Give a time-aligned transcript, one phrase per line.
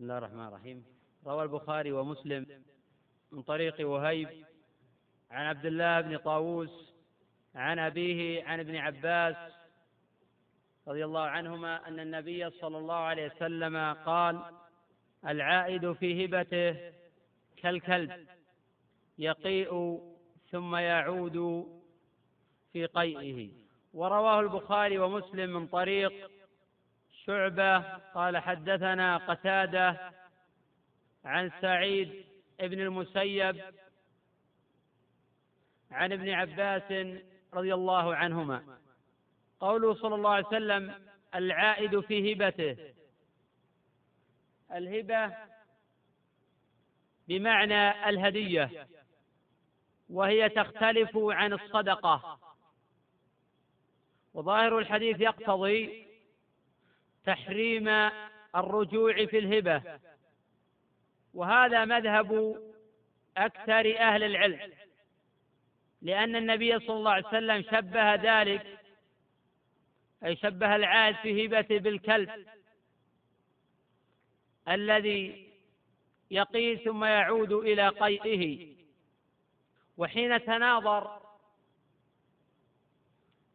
[0.00, 0.84] بسم الله الرحمن الرحيم.
[1.26, 2.46] روى البخاري ومسلم
[3.32, 4.28] من طريق وهيب
[5.30, 6.92] عن عبد الله بن طاووس
[7.54, 9.36] عن أبيه عن ابن عباس
[10.88, 14.42] رضي الله عنهما أن النبي صلى الله عليه وسلم قال
[15.26, 16.92] العائد في هبته
[17.56, 18.26] كالكلب
[19.18, 20.00] يقيء
[20.50, 21.66] ثم يعود
[22.72, 23.50] في قيئه.
[23.94, 26.30] ورواه البخاري ومسلم من طريق
[27.26, 27.78] شعبة
[28.14, 30.12] قال حدثنا قتادة
[31.24, 32.24] عن سعيد
[32.60, 33.64] بن المسيب
[35.90, 37.16] عن ابن عباس
[37.54, 38.78] رضي الله عنهما.
[39.60, 40.94] قوله صلى الله عليه وسلم
[41.34, 42.94] العائد في هبته.
[44.72, 45.36] الهبة
[47.28, 48.88] بمعنى الهدية
[50.10, 52.38] وهي تختلف عن الصدقة.
[54.34, 56.09] وظاهر الحديث يقتضي
[57.26, 57.88] تحريم
[58.56, 60.00] الرجوع في الهبة.
[61.34, 62.60] وهذا مذهب
[63.36, 64.72] أكثر أهل العلم
[66.02, 68.78] لأن النبي صلى الله عليه وسلم شبه ذلك
[70.24, 72.46] أي شبه العاد في هبته بالكلب
[74.68, 75.50] الذي
[76.30, 78.74] يقي ثم يعود إلى قيئه.
[79.96, 81.20] وحين تناظر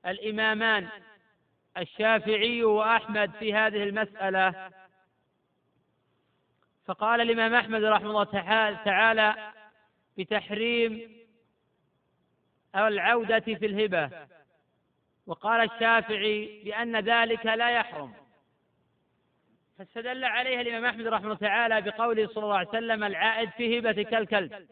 [0.05, 0.89] الإمامان
[1.77, 4.71] الشافعي وأحمد في هذه المسألة.
[6.85, 8.23] فقال الإمام أحمد رحمه الله
[8.85, 9.53] تعالى
[10.17, 11.15] بتحريم
[12.75, 14.27] العودة في الهبة.
[15.27, 18.13] وقال الشافعي بأن ذلك لا يحرم.
[19.77, 24.03] فاستدل عليها الإمام أحمد رحمه الله تعالى بقوله صلى الله عليه وسلم العائد في هبة
[24.03, 24.67] كالكلب.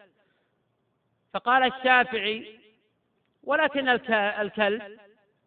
[1.34, 2.60] فقال الشافعي
[3.44, 5.00] ولكن الكلب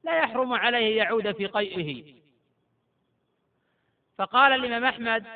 [0.07, 2.15] لا يحرم عليه يعود في قيئه.
[4.19, 5.27] فقال الإمام أحمد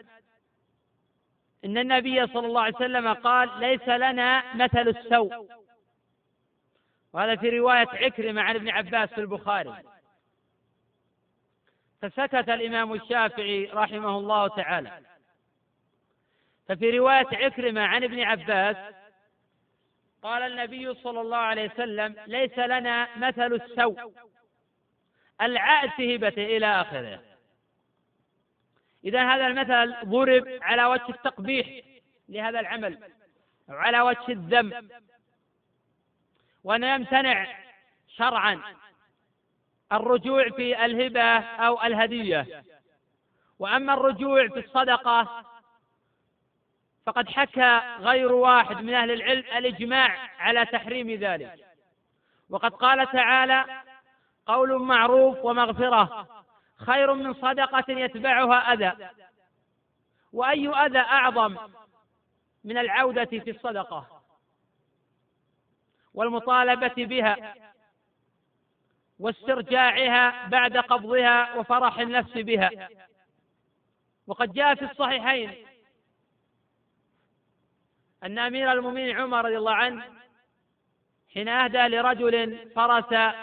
[1.65, 5.49] إن النبي صلى الله عليه وسلم قال ليس لنا مثل السوء.
[7.13, 9.75] وهذا في رواية عكرمة عن ابن عباس في البخاري.
[12.03, 15.01] فسكت الإمام الشافعي رحمه الله تعالى.
[16.69, 18.77] ففي رواية عكرمة عن ابن عباس
[20.23, 24.13] قال النبي صلى الله عليه وسلم ليس لنا مثل السوء.
[26.17, 27.23] هبته إلى آخره.
[29.05, 31.85] إذا هذا المثل ضرب على وجه التقبيح
[32.29, 32.99] لهذا العمل
[33.71, 34.89] أو على وجه الذم
[36.65, 37.47] وأن يمتنع
[38.09, 38.61] شرعا
[39.93, 42.65] الرجوع في الهبة أو الهدية.
[43.59, 45.45] وأما الرجوع في الصدقة
[47.07, 51.67] فقد حكى غير واحد من أهل العلم الإجماع على تحريم ذلك.
[52.51, 53.83] وقد قال تعالى
[54.47, 56.29] قول معروف ومغفرة.
[56.77, 59.09] خير من صدقة يتبعها أذى.
[60.33, 61.57] وأي أذى أعظم
[62.65, 64.23] من العودة في الصدقة
[66.15, 67.55] والمطالبة بها
[69.19, 72.89] واسترجاعها بعد قبضها وفرح النفس بها.
[74.27, 75.67] وقد جاء في الصحيحين
[78.25, 80.05] أن أمير المؤمنين عمر رضي الله عنه
[81.35, 83.35] حين أهدى لرجل فرس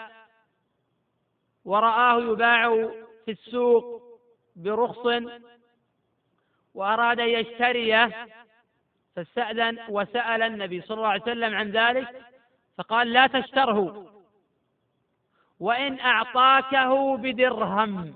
[1.68, 2.88] ورآه يباع
[3.24, 4.02] في السوق
[4.56, 5.22] برخص
[6.74, 8.28] وأراد أن يشتريه
[9.16, 12.22] فاستأذن وسأل النبي صلى الله عليه وسلم عن ذلك
[12.78, 14.12] فقال لا تشتره
[15.60, 18.14] وإن أعطاكه بدرهم.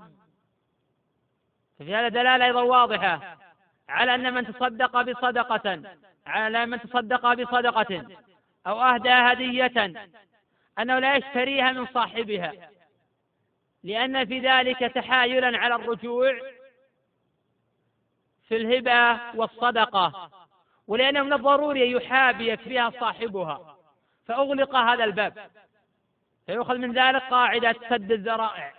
[1.79, 3.37] ففي هذا دلالة أيضا واضحة
[3.89, 5.81] على أن من تصدق بصدقة
[6.25, 8.07] على من تصدق بصدقة
[8.67, 9.93] أو أهدى هدية
[10.79, 12.72] أنه لا يشتريها من صاحبها.
[13.83, 16.39] لأن في ذلك تحايلا على الرجوع
[18.47, 20.29] في الهبة والصدقة
[20.87, 23.77] ولأنه من الضروري يحابي يكفيها صاحبها
[24.25, 25.49] فأغلق هذا الباب
[26.45, 28.73] فيؤخذ من ذلك قاعدة سد الذرائع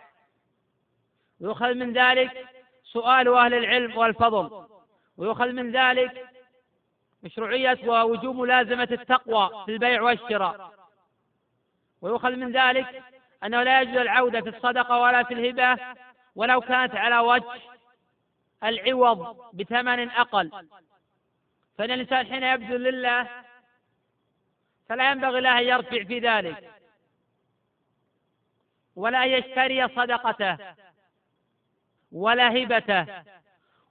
[1.41, 2.49] ويؤخذ من ذلك
[2.85, 4.67] سؤال أهل العلم والفضل
[5.17, 6.29] ويؤخذ من ذلك
[7.23, 10.73] مشروعية ووجوب ملازمة التقوى في البيع والشراء
[12.03, 13.03] ويؤخذ من ذلك
[13.45, 15.83] أنه لا يجوز العودة في الصدقة ولا في الهبة
[16.35, 17.45] ولو كانت على وجه
[18.65, 20.51] العوض بثمن أقل.
[21.79, 23.29] فإن الإنسان حين يبذل لله
[24.89, 26.71] فلا ينبغي له أن يرفع في ذلك
[28.97, 30.57] ولا يشتري صدقته
[32.13, 33.07] ولا هبته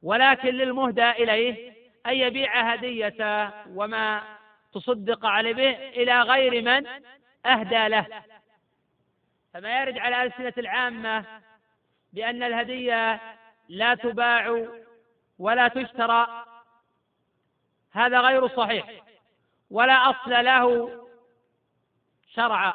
[0.03, 1.73] ولكن للمهدى إليه
[2.05, 4.21] أن يبيع هديته وما
[4.73, 6.87] تصدق عليه به إلى غير من
[7.45, 8.07] أهدى له.
[9.53, 11.25] فما يرد على ألسنة العامة
[12.13, 13.21] بأن الهدية
[13.69, 14.67] لا تباع
[15.39, 16.45] ولا تشترى
[17.91, 19.03] هذا غير صحيح
[19.69, 20.89] ولا أصل له
[22.27, 22.73] شرعا.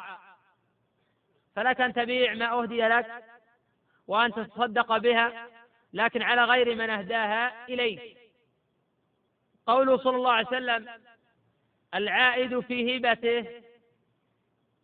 [1.55, 3.23] فلك أن تبيع ما أهدي لك
[4.07, 5.47] وأن تتصدق بها
[5.93, 8.17] لكن على غير من أهداها إليك.
[9.67, 10.89] قوله صلى الله عليه وسلم
[11.93, 13.61] العائد في هبته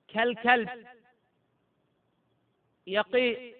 [0.08, 0.86] كالكلب.
[2.88, 3.56] يقيء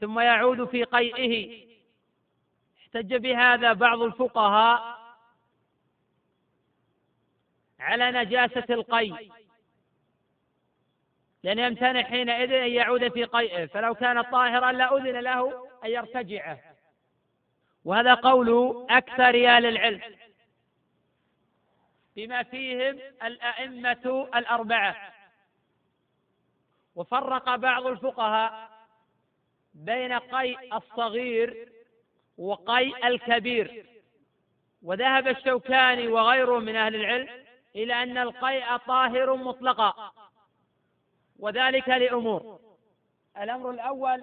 [0.00, 1.64] ثم يعود في قيئه.
[2.80, 5.00] احتج بهذا بعض الفقهاء
[7.80, 9.32] على نجاسة القيء
[11.42, 13.66] لأن يمتنع حينئذ أن يعود في قيئه.
[13.66, 16.58] فلو كان طاهرا لأذن له أن يرتجعه.
[17.84, 20.00] وهذا قول أكثر أهل العلم
[22.16, 25.19] بما فيهم الأئمة الأربعة.
[26.94, 28.70] وفرق بعض الفقهاء
[29.74, 31.72] بين قيء الصغير
[32.38, 33.86] وقيء الكبير.
[34.82, 37.28] وذهب الشوكاني وغيره من أهل العلم
[37.76, 40.12] إلى أن القيء طاهر مطلقا
[41.38, 42.60] وذلك لأمور.
[43.38, 44.22] الأمر الأول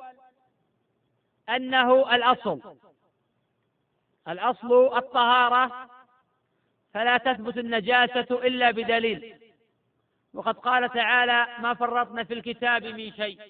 [1.50, 2.75] أنه الأصل
[4.28, 5.90] الأصل الطهارة
[6.94, 9.47] فلا تثبت النجاسة إلا بدليل.
[10.38, 13.42] وقد قال تعالى ما فرطنا في الكتاب من شيء.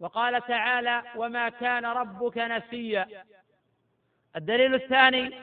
[0.00, 3.24] وقال تعالى وما كان ربك نسيا.
[4.36, 5.38] الدليل الثاني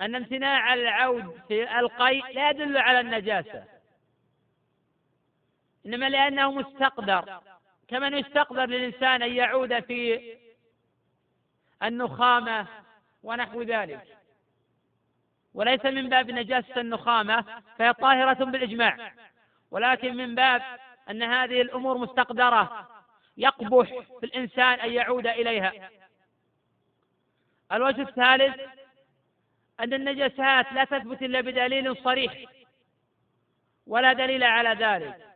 [0.00, 3.64] أن امتناع العود في القيء لا يدل على النجاسة
[5.86, 7.40] إنما لأنه مستقدر.
[7.88, 10.20] كمن يستقدر للإنسان أن يعود في
[11.82, 12.66] النخامة
[13.22, 14.18] ونحو ذلك.
[15.54, 19.12] وليس من باب نجاسة النخامة فهي طاهرة بالإجماع.
[19.70, 20.62] ولكن من باب
[21.10, 22.88] أن هذه الأمور مستقدرة
[23.36, 23.88] يقبح
[24.20, 25.90] في الإنسان أن يعود إليها.
[27.72, 28.60] الوجه الثالث
[29.80, 32.44] أن النجاسات لا تثبت إلا بدليل صريح
[33.86, 35.28] ولا دليل على ذلك.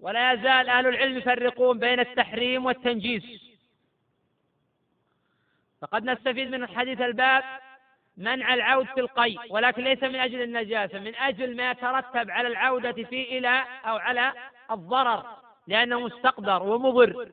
[0.00, 3.54] ولا يزال أهل العلم يفرقون بين التحريم والتنجيس.
[5.80, 7.44] فقد نستفيد من حديث الباب
[8.16, 12.92] منع العود في القي ولكن ليس من أجل النجاسة من أجل ما يترتب على العودة
[12.92, 14.32] فيه إلى أو على
[14.70, 17.30] الضرر لأنه مستقدر ومضر.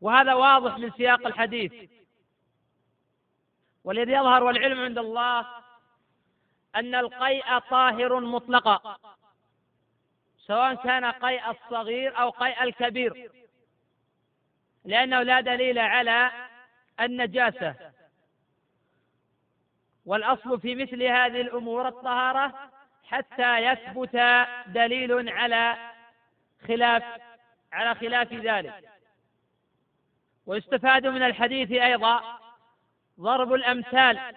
[0.00, 1.90] وهذا واضح من سياق الحديث.
[3.84, 5.46] والذي يظهر والعلم عند الله
[6.76, 8.96] أن القيء طاهر مطلقا
[10.38, 13.30] سواء كان قيء الصغير أو قيء الكبير
[14.84, 16.30] لأنه لا دليل على
[17.00, 17.92] النجاسة.
[20.06, 22.70] والأصل في مثل هذه الأمور الطهارة
[23.04, 24.16] حتى يثبت
[24.66, 25.76] دليل على
[26.68, 27.02] خلاف
[27.72, 28.88] على خلاف ذلك.
[30.46, 32.38] ويستفاد من الحديث أيضا
[33.20, 34.34] ضرب الأمثال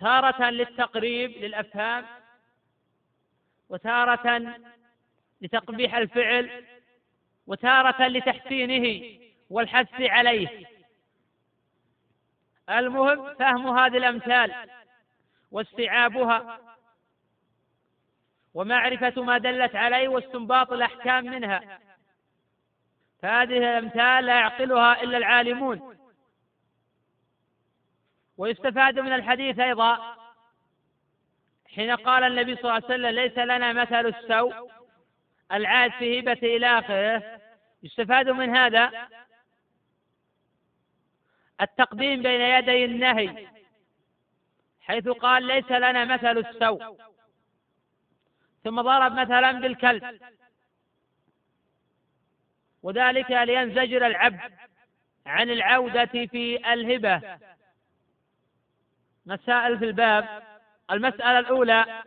[0.00, 2.06] تارة للتقريب للأفهام
[3.68, 4.56] وتارة
[5.40, 6.64] لتقبيح الفعل
[7.46, 9.18] وتارة لتحسينه
[9.50, 10.77] والحث عليه.
[12.70, 14.54] المهم فهم هذه الأمثال
[15.50, 16.60] واستيعابها
[18.54, 21.78] ومعرفة ما دلت عليه واستنباط الأحكام منها.
[23.22, 25.98] فهذه الأمثال لا يعقلها إلا العالمون.
[28.36, 30.16] ويستفاد من الحديث أيضا
[31.74, 34.70] حين قال النبي صلى الله عليه وسلم ليس لنا مثل السوء
[35.52, 37.40] العاد في هبته إلى آخره.
[37.82, 39.08] يستفاد من هذا
[41.60, 43.48] التقديم بين يدي النهي
[44.80, 46.98] حيث قال ليس لنا مثل السوء.
[48.64, 50.20] ثم ضرب مثلا بالكلب.
[52.82, 54.52] وذلك لينزجر العبد
[55.26, 57.38] عن العودة في الهبة.
[59.26, 60.42] مسائل في الباب.
[60.90, 62.02] المسألة الأولى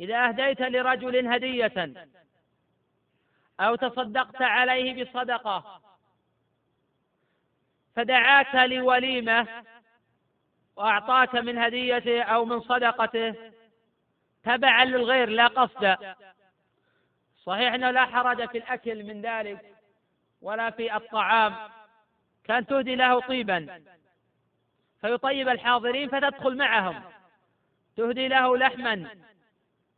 [0.00, 1.94] إذا أهديت لرجل هدية
[3.60, 5.83] أو تصدقت عليه بصدقة
[7.96, 9.64] فدعاك لوليمة
[10.76, 13.34] وأعطاك من هديته أو من صدقته
[14.44, 16.16] تبعا للغير لا قصدا
[17.36, 19.76] صحيح أنه لا حرج في الأكل من ذلك
[20.42, 21.54] ولا في الطعام
[22.44, 23.84] كان تهدي له طيبا.
[25.00, 27.02] فيطيب الحاضرين فتدخل معهم
[27.96, 29.08] تهدي له لحما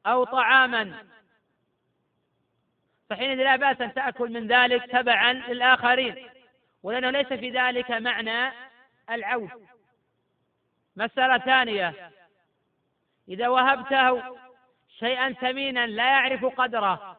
[0.07, 1.05] أو طعاما.
[3.11, 6.36] فحين لا بأس أن تأكل من ذلك تبعا للآخرين.
[6.87, 8.53] ولأنه ليس في ذلك معنى
[9.11, 9.67] العود
[10.97, 12.13] مسألة ثانية.
[13.29, 14.37] إذا وهبته
[14.99, 17.17] شيئا ثمينا لا يعرف قدره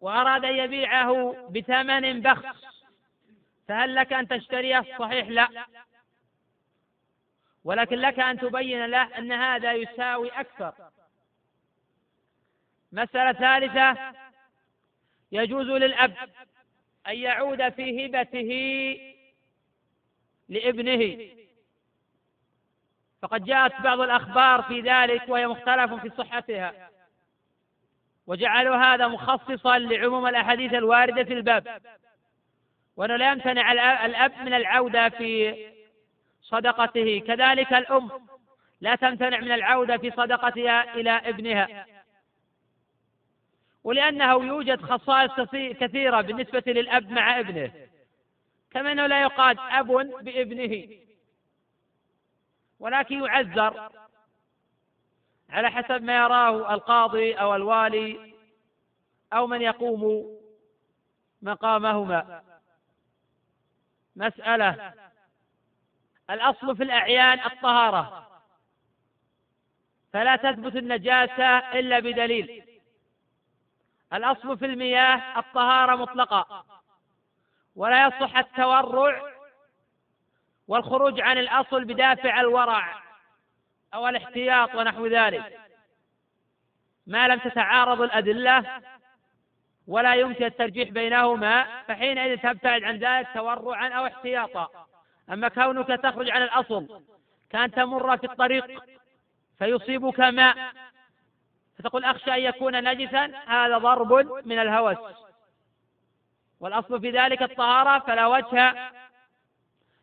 [0.00, 2.76] وأراد أن يبيعه بثمن بخس
[3.68, 5.66] فهل لك أن تشتريه؟ صحيح لا.
[7.64, 10.74] ولكن لك أن تبين له أن هذا يساوي أكثر.
[12.92, 14.14] مسألة ثالثة.
[15.32, 16.14] يجوز للأب
[17.08, 18.50] أن يعود في هبته
[20.48, 21.30] لابنه.
[23.22, 26.90] فقد جاءت بعض الأخبار في ذلك وهي مختلف في صحتها.
[28.26, 31.82] وجعلوا هذا مخصصا لعموم الأحاديث الواردة في الباب.
[32.96, 33.72] وأنه لا يمتنع
[34.06, 35.56] الأب من العودة في
[36.42, 37.22] صدقته.
[37.26, 38.10] كذلك الأم
[38.80, 41.86] لا تمتنع من العودة في صدقتها إلى ابنها.
[43.86, 47.72] ولأنه يوجد خصائص كثيرة بالنسبة للأب مع ابنه.
[48.70, 49.86] كما أنه لا يقاد أب
[50.24, 50.88] بابنه.
[52.78, 53.90] ولكن يعذر
[55.50, 58.34] على حسب ما يراه القاضي أو الوالي
[59.32, 60.36] أو من يقوم
[61.42, 62.42] مقامهما.
[64.16, 64.94] مسألة.
[66.30, 68.28] الأصل في الأعيان الطهارة.
[70.12, 72.75] فلا تثبت النجاسة إلا بدليل.
[74.12, 76.64] الأصل في المياه الطهارة مطلقة.
[77.76, 79.22] ولا يصح التورع
[80.68, 83.02] والخروج عن الأصل بدافع الورع
[83.94, 85.60] أو الاحتياط ونحو ذلك.
[87.06, 88.80] ما لم تتعارض الأدلة
[89.86, 94.86] ولا يمكن الترجيح بينهما فحينئذ تبتعد عن ذلك تورعا أو احتياطا.
[95.32, 97.02] أما كونك تخرج عن الأصل
[97.50, 98.82] كأن تمر في الطريق
[99.58, 100.72] فيصيبك ماء.
[101.78, 104.12] فتقول أخشى أن يكون نجسا؟ هذا ضرب
[104.46, 105.16] من الهوس.
[106.60, 108.90] والأصل في ذلك الطهارة فلا وجه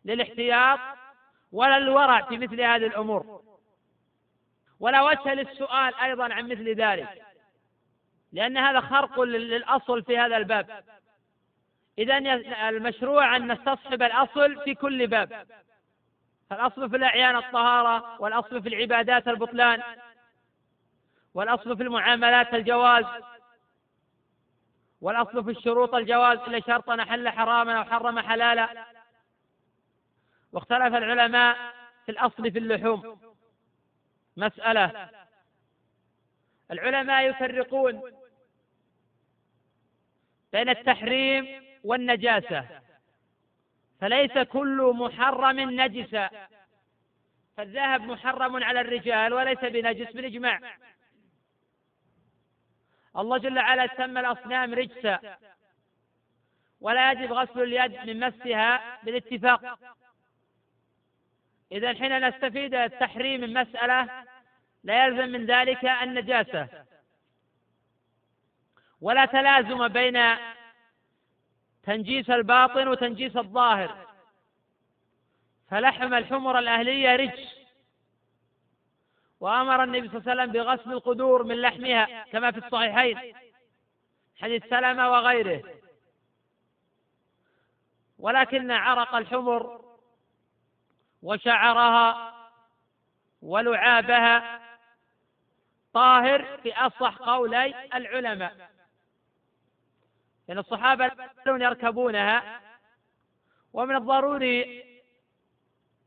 [0.04, 0.78] للاحتياط
[1.52, 3.42] ولا الورع في مثل هذه الأمور.
[4.80, 7.22] ولا وجه للسؤال أيضا عن مثل ذلك
[8.32, 10.84] لأن هذا خرق للأصل في هذا الباب.
[11.98, 12.18] إذا
[12.68, 15.46] المشروع أن نستصحب الأصل في كل باب.
[16.50, 19.82] فالأصل في الأعيان الطهارة والأصل في العبادات البطلان.
[21.34, 23.04] والأصل في المعاملات الجواز.
[25.00, 28.86] والأصل في الشروط الجواز إلا شرطا أحل حراما أو حرم حلالا.
[30.52, 31.74] واختلف العلماء
[32.06, 33.20] في الأصل في اللحوم.
[34.36, 35.10] مسألة.
[36.70, 38.12] العلماء يفرقون
[40.52, 42.80] بين التحريم والنجاسة.
[44.00, 46.30] فليس كل محرم نجسا.
[47.56, 50.60] فالذهب محرم على الرجال وليس بنجس بالإجماع.
[53.16, 55.38] الله جل وعلا سمى الأصنام رجسا.
[56.80, 59.78] ولا يجب غسل اليد من مسها بالاتفاق.
[61.72, 64.24] إذا حين نستفيد التحريم من مسألة
[64.84, 66.68] لا يلزم من ذلك النجاسة.
[69.00, 70.22] ولا تلازم بين
[71.82, 74.06] تنجيس الباطن وتنجيس الظاهر.
[75.70, 77.63] فلحم الحمر الأهلية رجس.
[79.44, 83.34] وأمر النبي صلى الله عليه وسلم بغسل القدور من لحمها كما في الصحيحين.
[84.36, 85.62] حديث سلمة وغيره.
[88.18, 89.80] ولكن عرق الحمر
[91.22, 92.34] وشعرها
[93.42, 94.60] ولعابها
[95.92, 98.70] طاهر في أصح قولي العلماء.
[100.48, 101.10] لأن الصحابة
[101.46, 102.60] يركبونها
[103.72, 104.84] ومن الضروري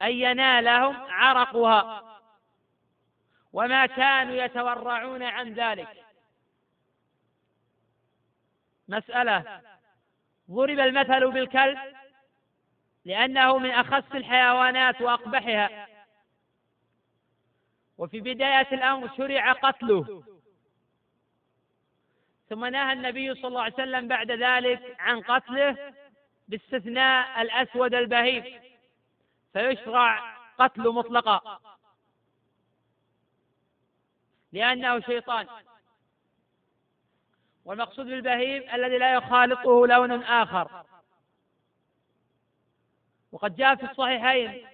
[0.02, 2.17] أن ينالهم عرقها.
[3.58, 6.06] وما كانوا يتورعون عن ذلك.
[8.88, 9.62] مسألة.
[10.52, 11.80] ضرب المثل بالكلب
[13.06, 15.88] لأنه من أخس الحيوانات وأقبحها.
[17.98, 20.24] وفي بداية الأمر شرع قتله.
[22.50, 25.94] ثم نهى النبي صلى الله عليه وسلم بعد ذلك عن قتله
[26.48, 28.62] باستثناء الأسود البهيم.
[29.54, 31.77] فيشرع قتله مطلقا.
[34.52, 35.48] لأنه شيطان.
[37.66, 40.86] والمقصود بالبهيم الذي لا يخالطه لون آخر.
[43.32, 44.68] وقد جاء في الصحيحين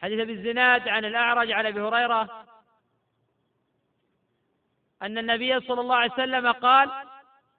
[0.00, 2.46] حديث أبي الزناد عن الأعرج عن أبي هريرة
[5.02, 6.90] أن النبي صلى الله عليه وسلم قال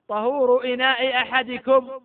[0.08, 2.02] طهور إناء أحدكم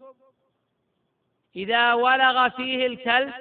[1.57, 3.35] إذا ولغ فيه الكلب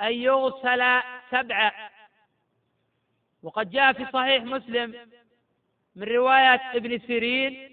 [0.00, 1.72] أن يغسل سبعا
[3.42, 5.10] وقد جاء في صحيح مسلم
[5.96, 7.72] من رواية ابن سيرين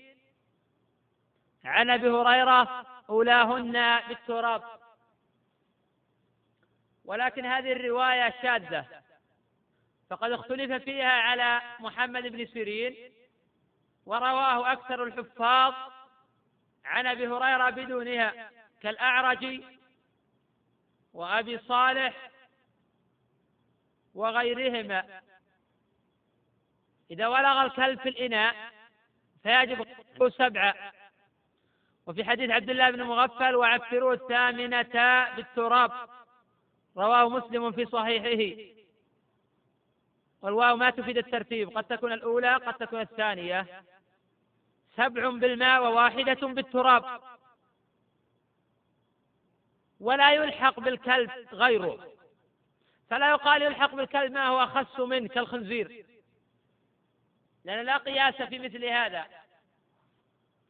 [1.66, 4.64] عن أبي هريرة أولاهن بالتراب.
[7.06, 8.86] ولكن هذه الرواية شاذة
[10.10, 12.96] فقد اختلف فيها على محمد بن سيرين
[14.06, 15.74] ورواه أكثر الحفاظ
[16.86, 19.62] عن أبي هريرة بدونها كالأعرج
[21.14, 22.30] وأبي صالح
[24.16, 25.22] وغيرهما.
[27.12, 28.56] إذا ولغ الكلب في الإناء
[29.44, 29.88] فيجب
[30.38, 30.76] سبعة.
[32.06, 35.92] وفي حديث عبد الله بن مغفل وعفروا الثامنة بالتراب
[36.98, 38.62] رواه مسلم في صحيحه.
[40.42, 43.84] والواو ما تفيد الترتيب قد تكون الأولى قد تكون الثانية.
[44.98, 47.22] سبع بالماء وواحدة بالتراب.
[50.00, 52.08] ولا يلحق بالكلب غيره.
[53.10, 56.06] فلا يقال يلحق بالكلب ما هو أخس منه كالخنزير.
[57.70, 59.28] لأن لا قياس في مثل هذا.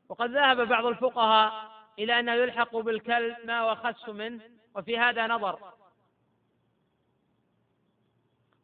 [0.10, 4.42] وقد ذهب بعض الفقهاء إلى أنه يلحق بالكلب ما هو أخس منه
[4.76, 5.74] وفي هذا نظر.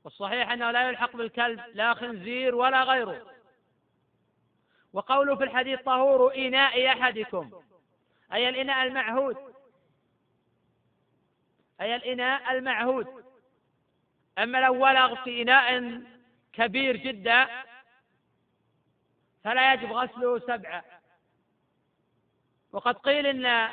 [0.03, 3.31] والصحيح أنه لا يلحق بالكلب لا خنزير ولا غيره.
[4.93, 7.61] وقوله في الحديث طهور إناء أحدكم
[8.33, 9.37] أي الإناء المعهود.
[11.81, 13.25] أي الإناء المعهود.
[14.37, 16.01] أما لو ولغ في إناء
[16.53, 17.65] كبير جدا
[19.45, 20.83] فلا يجب غسله سبعة.
[22.71, 23.69] وقد قيل إن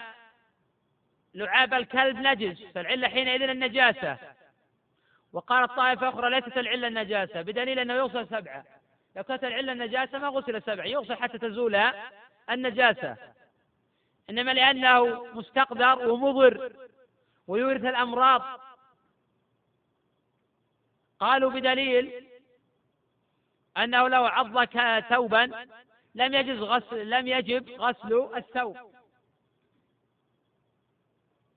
[1.35, 4.19] لعاب الكلب نجس فالعلة حينئذ النجاسة.
[5.33, 8.65] وقالت طائفة أخرى ليست العلة النجاسة بدليل أنه يغسل سبعة.
[9.17, 11.93] لو كانت العلة النجاسة ما غسل سبعة يغسل حتى تزول
[12.51, 13.17] النجاسة.
[14.31, 16.73] إنما لأنه مستقدر ومضر
[17.47, 18.61] ويورث الأمراض.
[21.21, 22.32] قالوا بدليل
[23.77, 24.65] أنه لو عض
[25.09, 25.67] ثوبا
[26.15, 28.77] لم يجز غسل لم يجب غسل الثوب.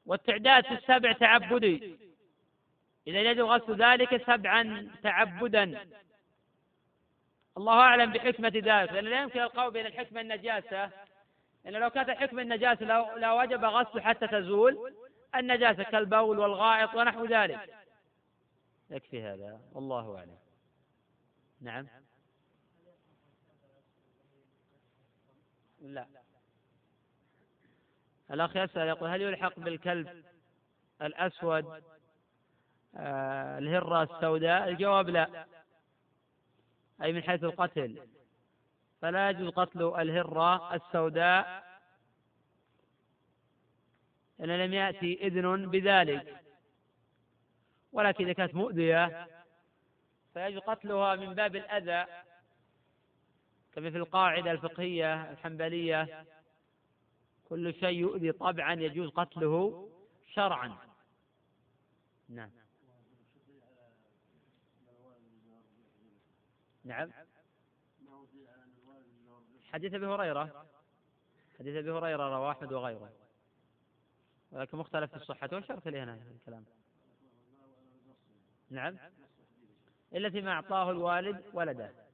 [0.06, 1.96] والتعداد السبع تعبدي.
[3.08, 5.88] إذا يجب غسل ذلك سبعا تعبدا.
[7.58, 8.92] الله أعلم بحكمة ذلك.
[8.92, 10.90] لأن لا يمكن القول بين الحكمة النجاسة.
[11.66, 12.86] لأن لو كانت الحكمة النجاسة
[13.18, 14.94] لو وجب غسل حتى تزول
[15.36, 17.70] النجاسة كالبول والغائط ونحو ذلك.
[18.90, 19.62] يكفي هذا.
[19.74, 20.38] والله أعلم.
[21.62, 21.88] نعم.
[25.94, 26.08] لا.
[28.32, 30.24] الأخ يسأل يقول هل يلحق بالكلب
[31.02, 31.84] الأسود؟
[32.96, 35.46] آه الهرة السوداء؟ الجواب لا.
[37.04, 38.08] أي من حيث القتل.
[39.02, 41.66] فلا يجوز قتل الهرة السوداء
[44.40, 46.42] إن لم يأتي إذن بذلك.
[47.92, 49.28] ولكن إذا كانت مؤذية
[50.34, 52.25] فيجب قتلها من باب الأذى.
[53.76, 56.26] كما في القاعدة الفقهية الحنبلية
[57.50, 59.90] كل شيء يؤذي طبعا يجوز قتله
[60.34, 60.78] شرعا.
[62.30, 62.52] نعم.
[66.84, 67.12] نعم.
[69.72, 70.66] حديث أبي هريرة.
[71.60, 73.12] حديث أبي هريرة رواه أحمد وغيره.
[74.52, 76.66] ولكن مختلف في الصحة وشرط لي هنا الكلام.
[78.70, 78.98] نعم.
[80.14, 82.05] إلا فيما أعطاه الوالد ولده.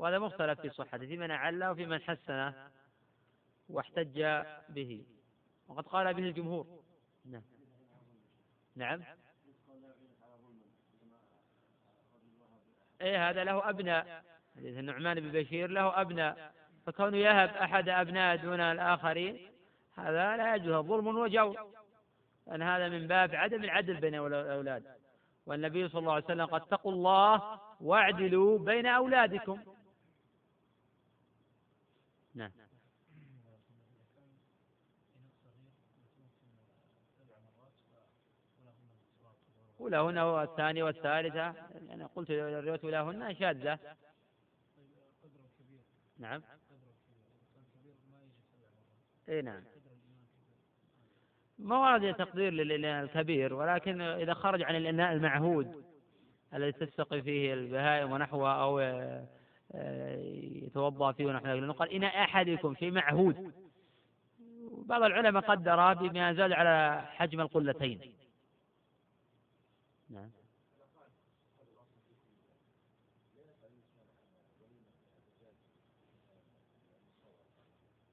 [0.00, 2.70] وهذا مختلف في صحته في من أعله وفي من حسنه
[3.68, 5.04] واحتج به.
[5.68, 6.66] وقد قال به الجمهور.
[7.24, 7.42] نعم.
[8.76, 9.02] نعم.
[13.00, 14.24] إيه هذا له أبناء.
[14.56, 16.52] حديث النعمان بن بشير له أبناء.
[16.86, 19.50] فكونه يهب أحد أبناء دون الآخرين
[19.96, 21.70] هذا لا يجوز ظلم وجور.
[22.54, 24.84] أن هذا من باب عدم العدل بين الأولاد.
[25.46, 29.79] والنبي صلى الله عليه وسلم قد اتقوا الله واعدلوا بين أولادكم.
[32.34, 32.50] نعم.
[39.78, 41.54] ولهن هو الثانية والثالثة.
[41.90, 43.78] أنا قلت الرواية ولهن شاذة.
[46.18, 46.42] نعم.
[49.28, 49.62] إي نعم.
[51.58, 55.84] ما ورد تقدير للإناء الكبير ولكن إذا خرج عن الإناء المعهود
[56.54, 58.80] الذي تستقي فيه البهائم ونحوها أو
[59.74, 63.52] يتوضأ فيه ونحو ذلك قال إناء أحدكم شيء معهود.
[64.86, 68.14] بعض العلماء قدر بما زاد على حجم القلتين.
[70.10, 70.30] نعم.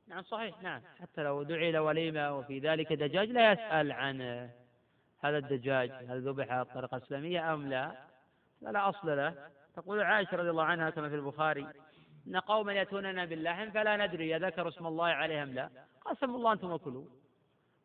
[0.08, 0.82] نعم صحيح نعم.
[1.02, 4.22] حتى لو دعي إلى وليمة وفي ذلك دجاج لا يسأل عن
[5.20, 8.08] هذا الدجاج هل ذبح الطريقة الإسلامية أم لا.
[8.62, 9.57] لا لا أصل له.
[9.78, 11.68] تقول عائشة رضي الله عنها كما في البخاري
[12.28, 15.70] إن قوما يأتوننا باللحم فلا ندري ذكروا اسم الله عليه أم لا
[16.06, 17.06] قسم الله أنتم وكلوا.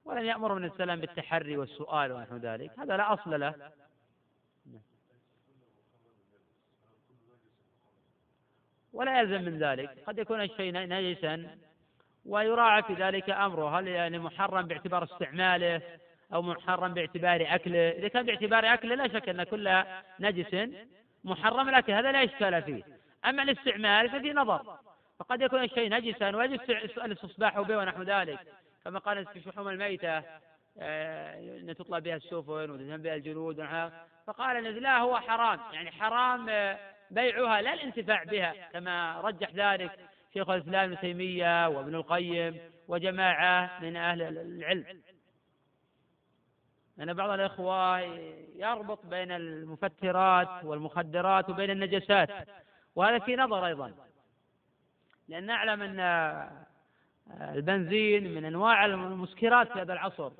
[0.04, 2.78] ولم يأمر من السلام بالتحري والسؤال ونحو ذلك.
[2.78, 3.54] هذا لا أصل له.
[8.92, 10.04] ولا يلزم من ذلك.
[10.06, 11.58] قد يكون الشيء نجسا
[12.26, 13.78] ويراعى في ذلك أمره.
[13.78, 15.82] هل يعني محرم باعتبار استعماله
[16.32, 19.82] أو محرم باعتبار أكله؟ إذا كان باعتبار أكله لا شك أن كل
[20.20, 20.70] نجس.
[21.24, 22.82] محرم لكن هذا لا إشكال فيه.
[23.24, 24.78] أما الاستعمال ففي نظر.
[25.18, 26.60] فقد يكون الشيء نجسا ويجوز
[27.04, 28.38] الاستصباح به ونحو ذلك.
[28.84, 30.22] كما قال في شحوم الميتة
[30.78, 33.66] آه، أن تطلع بها السفن وتذهب بها الجلود
[34.26, 35.60] فقال لا هو حرام.
[35.72, 36.78] يعني حرام آه،
[37.10, 38.54] بيعها لا الانتفاع بها.
[38.72, 39.98] كما رجح ذلك
[40.34, 45.02] شيخ الإسلام ابن تيمية وابن القيم وجماعة من أهل العلم.
[47.02, 47.98] أن بعض الإخوة
[48.56, 52.28] يربط بين المفترات والمخدرات وبين النجسات
[52.96, 53.92] وهذا في نظر أيضا.
[55.28, 56.00] لأن نعلم أن
[57.40, 60.30] البنزين من أنواع المسكرات في هذا العصر.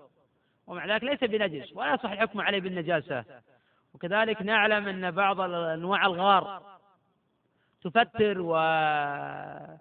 [0.66, 3.24] ومع ذلك ليس بنجس ولا يصح الحكم عليه بالنجاسة.
[3.94, 6.62] وكذلك نعلم أن بعض أنواع الغار
[7.82, 9.78] تفتر وتفعل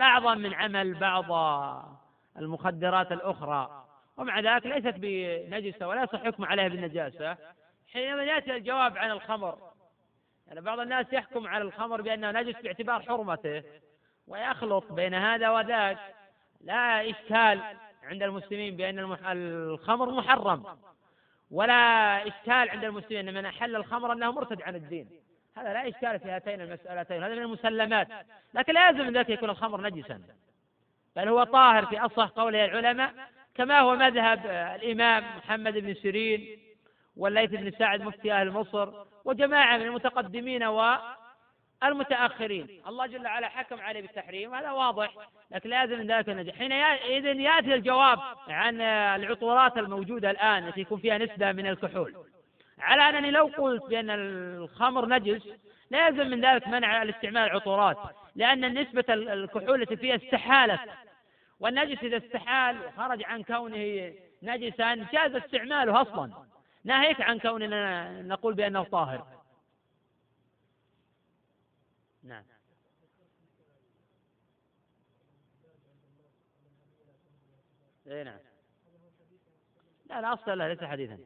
[0.00, 1.32] أعظم من عمل بعض
[2.38, 3.83] المخدرات الأخرى.
[4.16, 7.36] ومع ذلك ليست بنجسة ولا يصح حكم عليها بالنجاسة.
[7.92, 9.58] حينما يأتي الجواب عن الخمر
[10.46, 13.62] يعني بعض الناس يحكم على الخمر بأنه نجس باعتبار حرمته
[14.26, 15.98] ويخلط بين هذا وذاك
[16.60, 17.60] لا إشكال
[18.02, 20.78] عند المسلمين بأن الخمر محرم
[21.50, 21.74] ولا
[22.28, 25.08] إشكال عند المسلمين أن من أحل الخمر أنه مرتد عن الدين.
[25.56, 28.08] هذا لا إشكال في هاتين المسألتين هذا من المسلمات.
[28.54, 30.22] لكن لا يلزم من ذلك يكون الخمر نجسا
[31.16, 33.14] بل هو طاهر في أصح قوله العلماء
[33.54, 36.58] كما هو مذهب الإمام محمد بن سيرين
[37.16, 38.88] والليث بن سعد مفتي أهل مصر
[39.24, 40.62] وجماعة من المتقدمين
[41.82, 42.82] والمتأخرين.
[42.86, 45.14] الله جل وعلا حكم عليه بالتحريم هذا واضح
[45.50, 50.98] لكن لازم من ذلك النجاح حين إذن يأتي الجواب عن العطورات الموجودة الآن التي يكون
[50.98, 52.14] فيها نسبة من الكحول.
[52.78, 55.42] على أنني لو قلت بأن الخمر نجس
[55.90, 57.98] لا من ذلك منع الاستعمال العطورات
[58.36, 60.80] لأن نسبة الكحول التي فيها استحالت
[61.64, 66.46] والنجس إذا استحال وخرج عن كونه نجسا جاز استعماله أصلا.
[66.84, 69.42] ناهيك عن كوننا نقول بأنه طاهر.
[72.22, 72.44] نعم.
[78.06, 78.38] اي نعم.
[80.06, 81.18] لا الأصل لا ليس حديثا.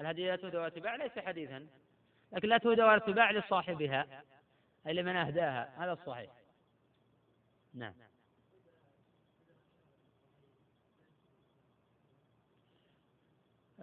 [0.00, 1.66] الهدية لا تهدى ولا تباع ليس حديثا.
[2.32, 4.22] لكن لا تهدى ولا تباع لصاحبها
[4.86, 5.84] أي لمن أهداها.
[5.84, 6.32] هذا الصحيح.
[7.74, 7.94] نعم.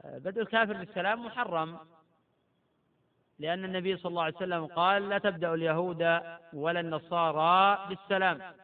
[0.04, 1.80] بدء الكافر بالسلام محرم.
[3.40, 6.22] لأن النبي صلى الله عليه وسلم قال لا تبدأ اليهود
[6.54, 8.56] ولا النصارى بالسلام.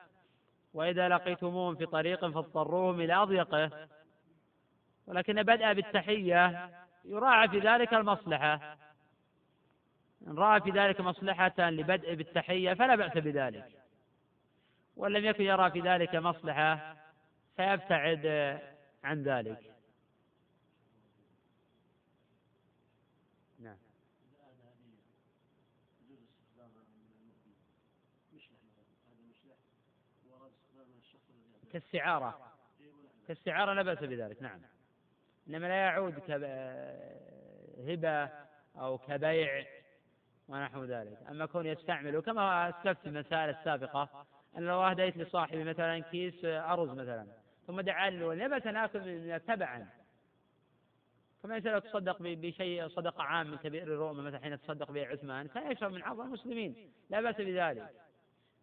[0.74, 3.88] وإذا لقيتموهم في طريق فاضطروهم إلى أضيقه.
[5.08, 6.70] ولكن بدأ بالتحية.
[7.06, 8.78] يراعى في ذلك المصلحة.
[10.28, 13.80] إن رأى في ذلك مصلحة لبدء بالتحية فلا بأس بذلك.
[15.00, 16.96] وإن لم يكن يرى في ذلك مصلحة
[17.56, 18.26] فيبتعد
[19.04, 19.76] عن ذلك
[23.60, 23.78] نعم
[31.74, 32.40] كاستعارة
[33.28, 34.62] كاستعارة لا بأس بذلك نعم.
[35.48, 38.30] إنما لا يعود كهبة
[38.76, 39.66] أو كبيع
[40.48, 41.18] ونحو ذلك.
[41.30, 44.26] أما كون يستعمله كما أسلفت في المسائل السابقة
[44.58, 47.28] أن لو أهديت لصاحبي مثلا كيس أرز مثلا
[47.68, 49.90] ثم دعا لي ولم ناكل من تبعا.
[51.44, 55.72] كما يسأل تصدق بشيء صدقة عام من كبير روما مثلا حين تصدق به عثمان كان
[55.72, 56.92] يشرب من عظم المسلمين.
[57.10, 57.90] لا بأس بذلك.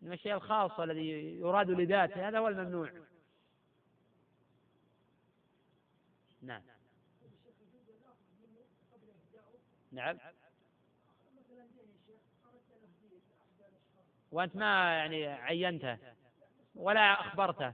[0.02, 2.90] إنما الشيء الخاص الذي يراد لذاته هذا هو الممنوع.
[6.42, 6.62] نعم.
[9.92, 10.18] نعم.
[14.32, 15.98] وأنت ما يعني عينته
[16.74, 17.72] ولا أخبرته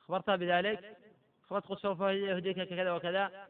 [0.00, 0.96] أخبرته بذلك؟
[1.44, 3.48] أخبرت سوف يهديك كذا وكذا.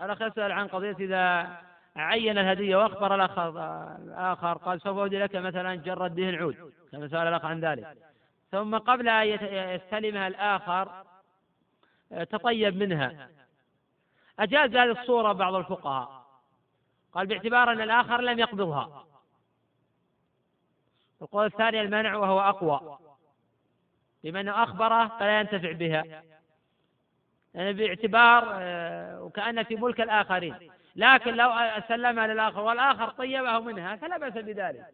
[0.00, 5.74] الأخ يسأل عن قضية إذا عين الهدية وأخبر الأخ الآخر قال سوف أهدي لك مثلا
[5.74, 7.96] جرة دهن عود كما سأل الأخ عن ذلك.
[8.50, 9.26] ثم قبل أن
[9.74, 11.04] يستلمها الآخر
[12.10, 13.28] تطيب منها.
[14.38, 16.26] أجاز هذه الصورة بعض الفقهاء.
[17.12, 19.06] قال باعتبار أن الآخر لم يقبضها.
[21.22, 22.98] القول الثاني المنع وهو أقوى.
[24.24, 26.04] بما أنه أخبره فلا ينتفع بها.
[27.54, 30.70] يعني باعتبار آه، وكأن في ملك الآخرين.
[30.96, 31.52] لكن لو
[31.88, 34.86] سلمها للآخر والآخر طيبه منها فلا بأس بذلك.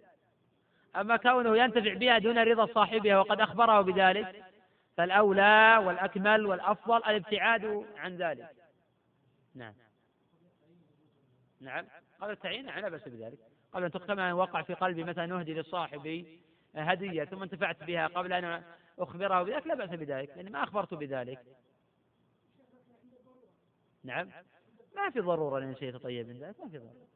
[0.97, 4.45] أما كونه ينتفع بها دون رضا صاحبها وقد أخبره بذلك
[4.97, 8.51] فالأولى والأكمل والأفضل الابتعاد عن ذلك.
[9.55, 9.75] نعم.
[11.61, 11.87] نعم.
[12.21, 13.39] قبل التعيين نعم لا بأس بذلك.
[13.73, 16.41] قبل أن تختم وقع في قلبي مثلا نهدي لصاحبي
[16.75, 18.63] هدية ثم انتفعت بها قبل أن
[18.99, 21.39] أخبره بذلك لا بأس بذلك لأني ما أخبرت بذلك.
[24.05, 24.31] نعم.
[24.97, 27.07] ما في ضرورة لأن يتطيب من ذلك ما في ضرورة.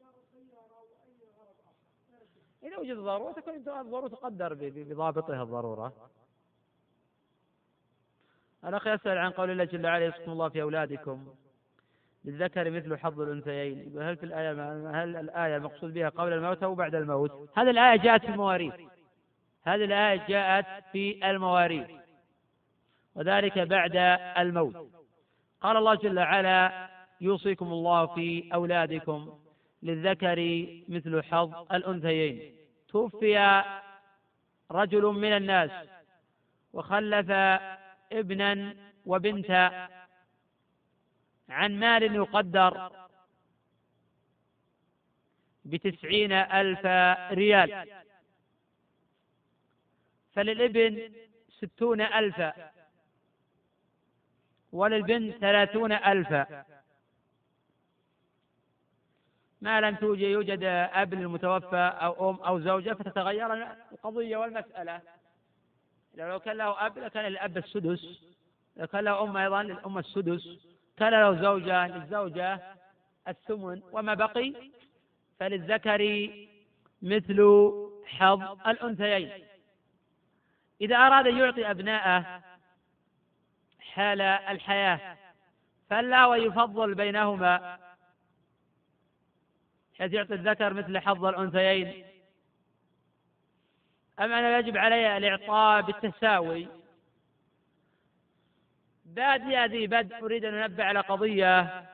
[2.63, 6.11] إذا وجد ضرورة تكون الضرورة تقدر بضابطها الضرورة.
[8.65, 11.35] الأخ يسأل عن قول الله جل وعلا يسكن الله في أولادكم
[12.25, 14.03] للذكر مثل حظ الأنثيين.
[14.03, 14.53] هل في الآية
[15.03, 18.75] هل الآية المقصود بها قبل الموت أو بعد الموت؟ هذه الآية جاءت في المواريث.
[19.63, 21.91] هذه الآية جاءت في المواريث.
[23.15, 23.97] وذلك بعد
[24.39, 24.91] الموت.
[25.61, 29.39] قال الله جل وعلا يوصيكم الله في أولادكم
[29.83, 30.39] للذكر
[30.89, 32.57] مثل حظ الأنثيين.
[32.89, 33.65] توفي
[34.71, 35.71] رجل من الناس
[36.73, 37.31] وخلف
[38.13, 38.77] ابنا
[39.07, 39.89] وبنتا
[41.49, 42.91] عن مال يقدر
[45.65, 46.87] بتسعين ألف
[47.33, 47.89] ريال.
[50.33, 51.13] فللابن
[51.49, 52.71] ستون ألفا
[54.73, 56.65] وللبنت ثلاثون ألفا
[59.61, 63.53] ما لم توجد يوجد أب للمتوفى أو أم أو زوجة فتتغير
[63.93, 65.01] القضية والمسألة.
[66.15, 68.21] لو كان له أب لكان للأب السدس.
[68.77, 70.49] لو كان له أم أيضا للأم السدس.
[70.97, 72.61] كان له زوجة للزوجة
[73.29, 73.83] الثمن.
[73.93, 74.53] وما بقي؟
[75.41, 76.31] فللذكر
[77.03, 77.71] مثل
[78.07, 79.31] حظ الأنثيين.
[80.81, 82.43] إذا أراد يعطي أبناءه
[83.81, 85.17] حال الحياة
[85.91, 87.79] فلا ويفضل بينهما
[89.99, 92.05] حيث يعطي الذكر مثل حظ الأنثيين.
[94.21, 96.69] أم أنه يجب عليه الإعطاء بالتساوي؟
[99.05, 101.87] بادي ذي بدء أريد أن أنبه على قضية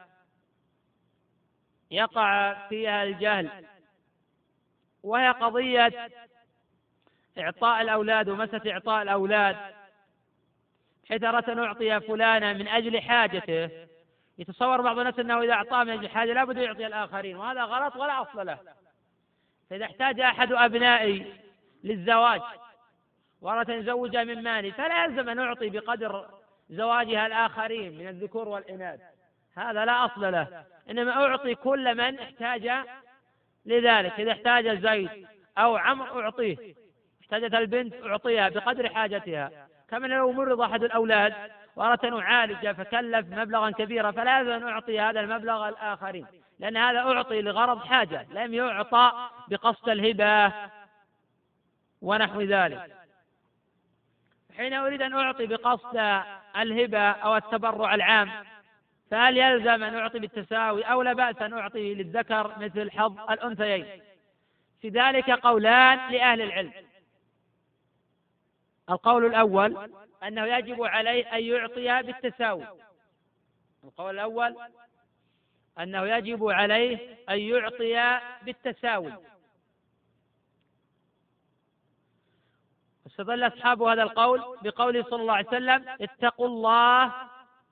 [1.91, 3.67] يقع فيها الجهل
[5.03, 6.11] وهي قضية
[7.39, 9.57] إعطاء الأولاد ومسة إعطاء الأولاد.
[11.09, 13.87] حيث أردت أن أعطي فلانا من أجل حاجته
[14.39, 18.23] يتصور بعض الناس أنه إذا أعطاه من أجل حاجة لابد يعطي الآخرين وهذا غلط ولا
[18.23, 18.59] أصل له.
[19.71, 21.35] فإذا احتاج أحد أبنائي
[21.85, 22.41] للزواج
[23.41, 26.29] وأردت أن يزوجها من مالي فلا يلزم أن أعطي بقدر
[26.71, 29.01] زواجها الآخرين من الذكور والإناث.
[29.57, 30.65] هذا لا أصل له.
[30.91, 32.71] إنما أعطي كل من احتاج
[33.67, 34.21] لذلك.
[34.21, 35.27] إذا احتاج زيد
[35.59, 36.75] أو عمرو أعطيه.
[37.23, 39.69] احتاجت البنت أعطيها بقدر حاجتها.
[39.91, 41.35] كما لو مرض أحد الأولاد
[41.77, 46.27] وأردت أن أعالج فكلف مبلغا كبيرا فلا أن أعطي هذا المبلغ الآخرين
[46.59, 50.53] لأن هذا أعطي لغرض حاجة لم يعطى بقصد الهبة
[52.03, 52.97] ونحو ذلك.
[54.57, 56.23] حين أريد أن أعطي بقصد
[56.57, 58.31] الهبة أو التبرع العام
[59.11, 63.87] فهل يلزم أن أعطي بالتساوي أو لا بأس أن أعطي للذكر مثل حظ الأنثيين؟
[64.81, 66.73] في ذلك قولان لأهل العلم.
[68.91, 69.91] القول الأول
[70.27, 72.67] أنه يجب عليه أن يعطي بالتساوي.
[73.85, 74.57] القول الأول
[75.79, 79.13] أنه يجب عليه أن يعطي بالتساوي.
[83.07, 87.13] استدل أصحاب هذا القول بقوله صلى الله عليه وسلم اتقوا الله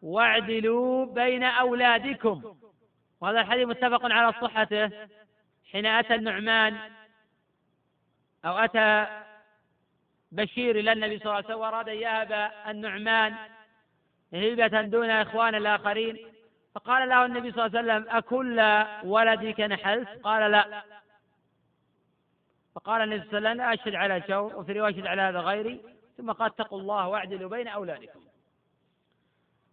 [0.02, 2.56] واعدلوا بين أولادكم.
[3.20, 5.08] وهذا الحديث متفق على صحته.
[5.72, 6.90] حين أتى النعمان
[8.44, 9.06] أو أتى
[10.32, 13.34] بشير إلى النبي صلى الله عليه وسلم وأراد أن يهب النعمان
[14.34, 16.18] هبة دون إخوان الآخرين.
[16.74, 18.60] فقال له النبي صلى الله عليه وسلم أكل
[19.08, 20.82] ولدك نحلت؟ قال لا.
[22.74, 25.80] فقال النبي صلى الله عليه وسلم أشهد على شور وفي رواية أشهد على هذا غيري.
[26.16, 28.20] ثم قال اتقوا الله واعدلوا بين أولادكم.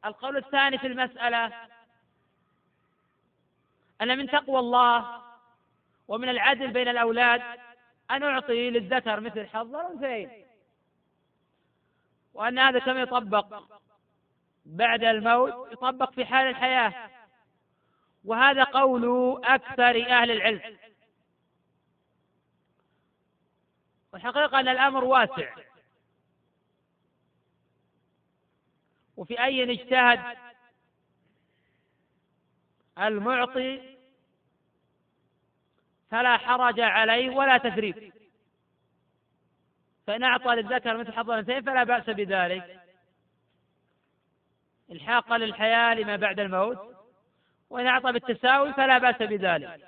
[0.06, 1.54] القول الثاني في المسألة
[4.02, 5.22] أن من تقوى الله
[6.08, 7.41] ومن العدل بين الأولاد
[8.12, 10.46] أن أعطي للذكر مثل حظ الأنثيين.
[12.38, 13.63] وأن هذا كما يطبق
[14.65, 17.10] بعد الموت يطبق في حال الحياة.
[18.26, 20.78] وهذا قول أكثر أهل العلم.
[24.13, 25.56] والحقيقة أن الأمر واسع.
[29.17, 30.38] وفي أي اجتهد؟
[33.00, 33.97] المعطي
[36.12, 38.16] فلا حرج عليه ولا تثريب.
[40.08, 42.80] فإن أعطى للذكر مثل حظ الأنثيين فلا بأس بذلك.
[44.91, 46.96] الحاقا للحياة لما بعد الموت
[47.70, 49.88] وإن أعطى بالتساوي فلا بأس بذلك.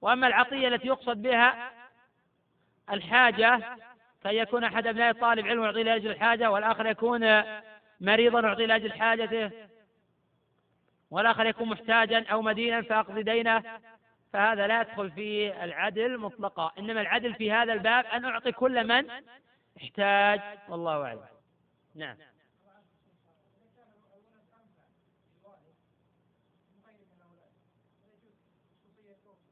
[0.00, 1.72] وأما العطية التي يقصد بها
[2.90, 3.60] الحاجة
[4.24, 7.42] كأن يكون أحد أبناء طالب علم ويعطيه لأجل الحاجة والآخر يكون
[8.00, 9.50] مريضا ويعطيه لأجل حاجته
[11.10, 13.62] والآخر يكون محتاجا أو مدينا فأقضي دينه
[14.32, 16.72] فهذا لا يدخل في العدل مطلقا.
[16.78, 19.10] إنما العدل في هذا الباب أن أعطي كل من
[19.76, 21.20] احتاج والله أعلم.
[21.94, 22.16] نعم.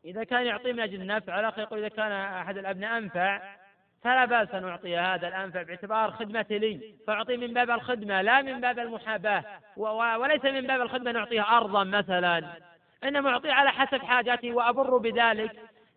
[0.05, 3.57] إذا كان يعطي من أجل النفع الأخ يقول إذا كان أحد الأبناء أنفع
[4.03, 6.95] فلا بأس أن أعطي هذا الأنفع باعتبار خدمته لي.
[7.07, 9.45] فأعطي من باب الخدمة لا من باب المحاباة.
[9.77, 12.61] وليس من باب الخدمة أن أعطيه أرضا مثلا.
[13.09, 15.51] إنما أعطيه على حسب حاجتي وأبر بذلك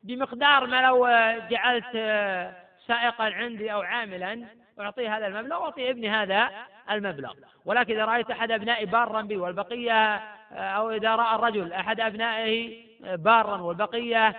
[0.03, 1.07] بمقدار ما لو
[1.49, 1.91] جعلت
[2.87, 4.45] سائقا عندي أو عاملا
[4.79, 6.49] أعطيه هذا المبلغ وأعطي ابني هذا
[6.91, 7.33] المبلغ.
[7.65, 10.15] ولكن إذا رأيت أحد أبنائي بارا بي والبقية
[10.51, 14.35] أو إذا رأى الرجل أحد أبنائه بارا والبقية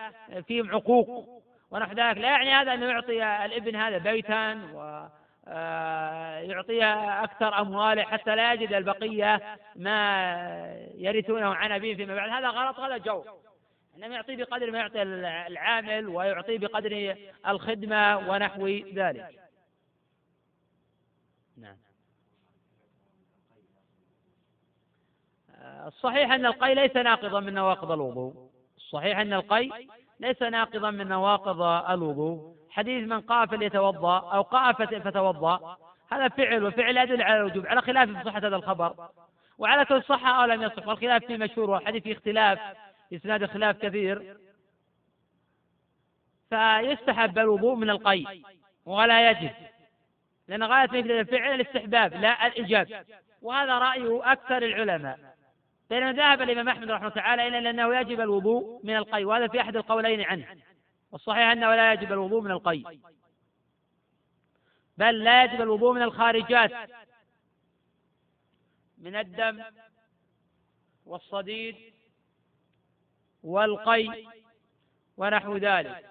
[0.47, 5.07] فيهم عقوق ونحو ذلك لا يعني هذا أنه يعطي الابن هذا بيتا و
[5.47, 12.31] يعطيها أكثر أمواله حتى لا يجد البقية ما يرثونه عن أبيه فيما بعد.
[12.31, 13.25] هذا غلط هذا جور.
[13.97, 17.17] إنما يعطي بقدر ما يعطي العامل ويعطي بقدر
[17.49, 19.41] الخدمة ونحو ذلك.
[21.57, 21.77] نعم.
[25.87, 28.51] الصحيح أن القي ليس ناقضا من نواقض الوضوء.
[28.77, 29.89] الصحيح أن القي
[30.21, 32.60] ليس ناقضا من نواقض الوضوء.
[32.71, 35.79] حديث من قاء فليتوضأ أو قاء فتوضأ.
[36.13, 39.09] هذا فعل وفعل يدل على الوجوب على خلاف في صحة هذا الخبر.
[39.59, 42.59] وعلى كل صحة أو لم يصح والخلاف فيه مشهور والحديث فيه اختلاف
[43.15, 44.37] إسناد خلاف كثير.
[46.51, 48.25] فيستحب الوضوء من القي
[48.87, 49.51] ولا يجب.
[50.49, 53.05] لأن غاية مثل الفعل الاستحباب لا الإيجاب.
[53.43, 55.19] وهذا رأي أكثر العلماء.
[55.91, 59.61] بينما ذهب الإمام أحمد رحمه الله تعالى إلى أنه يجب الوضوء من القي وهذا في
[59.61, 60.47] أحد القولين عنه.
[61.13, 62.83] والصحيح أنه لا يجب الوضوء من القي
[64.97, 66.91] بل لا يجب الوضوء من الخارجات
[68.99, 69.65] من الدم
[71.07, 71.77] والصديد
[73.43, 74.27] والقي
[75.17, 76.07] ونحو ذلك.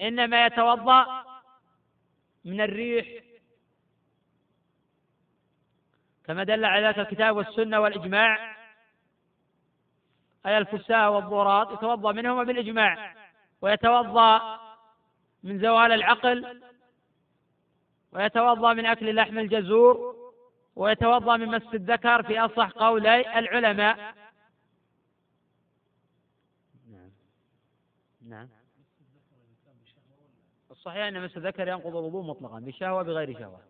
[0.00, 1.24] إنما يتوضأ
[2.44, 3.24] من الريح
[6.24, 8.56] كما دل على ذلك الكتاب والسنة والإجماع
[10.46, 13.14] أي الفساء والضرات يتوضأ منهما بالإجماع.
[13.60, 14.60] ويتوضأ
[15.42, 16.60] من زوال العقل
[18.12, 20.16] ويتوضأ من أكل لحم الجزور
[20.76, 24.14] ويتوضأ من مس الذكر في أصح قولي العلماء.
[26.90, 27.10] نعم.
[28.28, 28.48] نعم
[30.70, 33.60] الصحيح أن مس الذكر ينقض الوضوء مطلقا بشهوة بغير شهوة.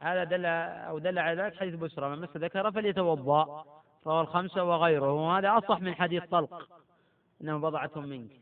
[0.00, 3.64] هذا دل أو دل على ذلك حديث بسرى من مس ذكر فليتوضأ
[4.06, 6.68] رواه الخمسة وغيره وهذا أصح من حديث طلق
[7.40, 8.41] إنه بضعة منك.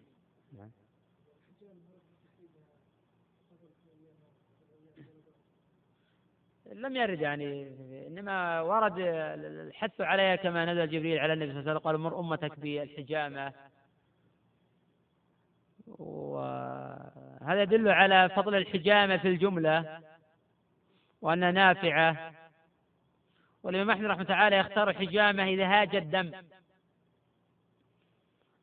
[6.73, 7.69] لم يرد يعني
[8.07, 12.21] إنما ورد الحث عليها كما نزل جبريل على النبي صلى الله عليه وسلم قال مر
[12.21, 13.53] أمتك بالحجامة.
[15.87, 20.01] وهذا يدل على فضل الحجامة في الجملة
[21.21, 22.35] وأنها نافعة.
[23.63, 26.33] والإمام أحمد رحمه تعالى يختار حجامة إذا هاج الدم.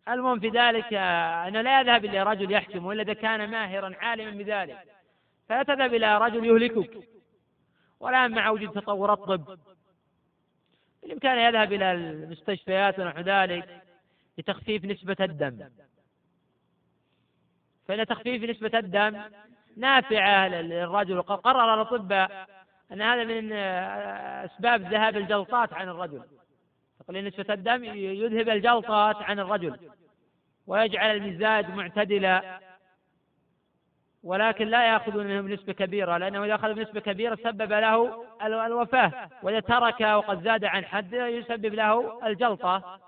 [0.09, 4.77] المهم في ذلك أنه لا يذهب إلى رجل يحكم وإلا إذا كان ماهرا عالما بذلك
[5.49, 7.07] فلا تذهب إلى رجل يهلكك.
[7.99, 9.59] والآن مع وجود تطورات الطب
[11.01, 13.81] بالإمكان يذهب إلى المستشفيات ونحو ذلك
[14.37, 15.69] لتخفيف نسبة الدم.
[17.87, 19.21] فإن تخفيف نسبة الدم
[19.77, 22.47] نافعة للرجل وقد قرر الأطباء
[22.91, 26.21] أن هذا من أسباب ذهاب الجلطات عن الرجل.
[27.07, 29.79] تقليل نسبة الدم يذهب الجلطات عن الرجل
[30.67, 32.59] ويجعل المزاج معتدلا.
[34.23, 39.59] ولكن لا يأخذون منه بنسبة كبيرة لأنه إذا أخذ بنسبة كبيرة سبب له الوفاة وإذا
[39.59, 42.99] ترك وقد زاد عن حد يسبب له الجلطة.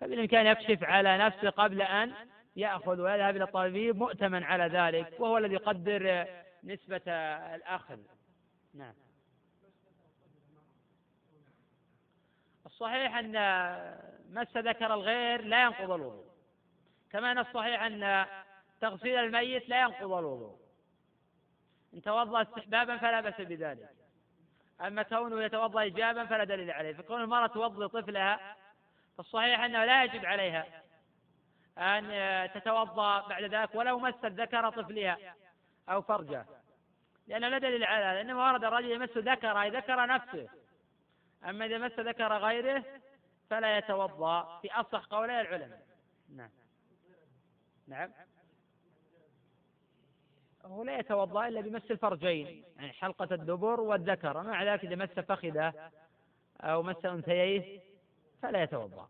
[0.00, 2.12] فبالإمكان يكشف على نفسه قبل أن
[2.56, 6.26] يأخذ ويذهب إلى الطبيب مؤتمن على ذلك وهو الذي يقدر
[6.64, 7.02] نسبة
[7.54, 7.98] الأخذ.
[8.74, 8.94] نعم.
[12.82, 13.32] الصحيح أن
[14.30, 16.24] مس ذكر الغير لا ينقض الوضوء.
[17.12, 18.26] كما أن الصحيح أن
[18.80, 20.56] تغسيل الميت لا ينقض الوضوء.
[21.94, 23.88] إن توضأ استحبابا فلا بأس بذلك.
[24.80, 26.92] أما كونه يتوضأ إيجابا فلا دليل عليه.
[26.92, 28.56] فكون المرأة توضأ طفلها
[29.16, 30.66] فالصحيح أنه لا يجب عليها
[31.78, 35.18] أن تتوضأ بعد ذلك ولو مست ذكر طفلها
[35.88, 36.46] أو فرجه
[37.26, 38.20] لأنه لا دليل على هذا.
[38.20, 40.48] إنما ورد الرجل يمس ذكر أي ذكر نفسه.
[41.48, 42.84] أما إذا مس ذكر غيره
[43.50, 45.82] فلا يتوضأ في أصح قولي العلماء.
[46.36, 46.50] نعم.
[47.88, 48.10] نعم.
[50.64, 54.42] هو لا يتوضأ إلا بمس الفرجين يعني حلقة الدبر والذكر.
[54.42, 55.90] مع ذلك إذا مس فخذة
[56.60, 57.80] أو مس أنثييه
[58.42, 59.08] فلا يتوضأ.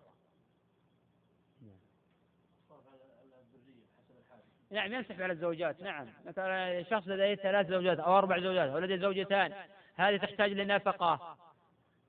[4.71, 4.93] نعم.
[4.93, 5.83] ينسحب على الزوجات.
[5.83, 6.09] نعم.
[6.27, 9.55] مثلا شخص لديه ثلاث زوجات أو أربع زوجات أو لديه زوجتان
[9.95, 11.37] هذه تحتاج لنفقة.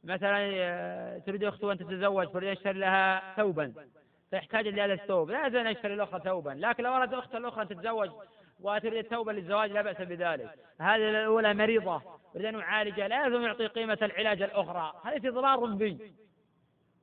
[0.04, 3.74] مثلا آه، تريد أخته أن تتزوج تريد أن يشتري لها ثوبا.
[4.30, 5.32] فيحتاج لهذا الثوب.
[5.32, 6.50] لا يزال يشتري الأخرى ثوبا.
[6.50, 8.10] لكن لو أراد أخته الأخرى أن تتزوج
[8.60, 10.50] وتريد التوبة للزواج لا بأس بذلك.
[10.80, 12.02] هذه الأولى مريضة
[12.36, 14.94] يريد أن يعالجها لا لازم يعطي قيمة العلاج الأخرى.
[15.04, 16.14] هذه إضرار بي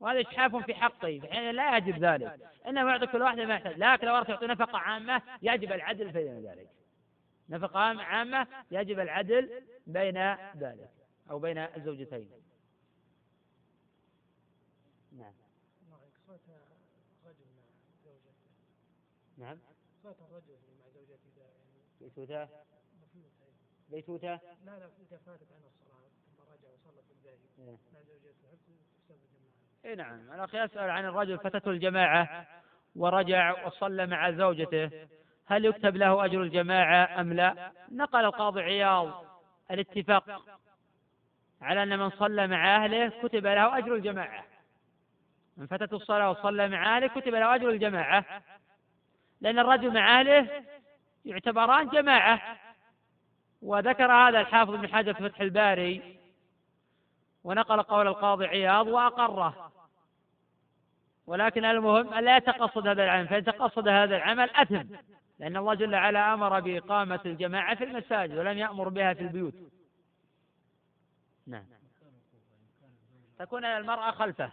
[0.00, 2.38] وهذا إجحاف في حقي حين لا يجب ذلك.
[2.66, 3.78] إنما يعطي كل واحد ما يحتاج.
[3.78, 6.68] لكن لو أردت يعطي نفقة عامة يجب العدل بين ذلك.
[7.50, 9.50] نفقة عامة يجب العدل
[9.86, 10.18] بين
[10.56, 10.90] ذلك
[11.30, 12.30] أو بين الزوجتين.
[15.20, 15.32] نعم.
[19.38, 19.58] نعم
[20.02, 21.30] صوت الرجل مع زوجته.
[21.38, 21.48] يعني
[22.00, 22.48] بيتوتة
[23.90, 27.78] بيتوتة لا لا إذا فاتت عنه الصلاة ثم رجع وصلى في البيت إيه.
[27.92, 28.30] مع زوجته
[29.84, 30.32] اي نعم.
[30.32, 32.46] الاخ يسال عن الرجل فتته الجماعة
[32.96, 35.08] ورجع وصلى مع زوجته.
[35.46, 39.24] هل يكتب له أجر الجماعة أم لا؟ نقل القاضي عياض
[39.70, 40.42] الاتفاق
[41.60, 44.44] على أن من صلى مع أهله كتب له أجر الجماعة.
[45.56, 48.42] من فتته الصلاة وصلى مع اهله كتب له أجر الجماعة.
[49.40, 50.64] لأن الرجل مع اهله
[51.24, 52.56] يعتبران جماعة.
[53.62, 56.18] وذكر هذا الحافظ بن حجر في فتح الباري.
[57.44, 59.72] ونقل قول القاضي عياض وأقره.
[61.26, 64.82] ولكن المهم ألا يتقصد هذا العمل فإن تقصد هذا العمل أثم.
[65.38, 69.54] لأن الله جل وعلا أمر بإقامة الجماعة في المساجد ولم يأمر بها في البيوت.
[71.46, 71.64] نعم.
[73.38, 74.52] تكون المرأة خلفه.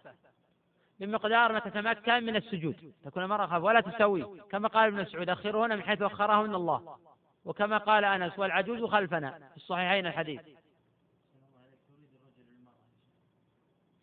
[1.00, 2.94] بمقدار ما تتمكن من السجود.
[3.04, 6.98] تكون المرأة خلفه ولا تسوي كما قال ابن مسعود أخرهن من حيث أخرهن الله.
[7.46, 9.32] وكما قال أنس والعجوز خلفنا.
[9.32, 10.42] في الصحيحين الحديث.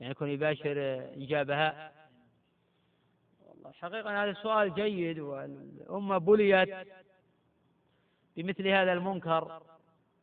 [0.01, 0.75] يعني يكون يباشر
[1.17, 1.93] إجابها
[3.41, 6.89] والله حقيقة هذا السؤال جيد والأمة بليت
[8.37, 9.63] بمثل هذا المنكر